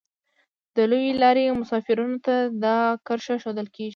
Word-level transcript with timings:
د 0.75 0.77
لویې 0.91 1.11
لارې 1.21 1.57
مسافرینو 1.61 2.17
ته 2.25 2.35
دا 2.63 2.77
کرښه 3.05 3.35
ښودل 3.41 3.67
کیږي 3.75 3.89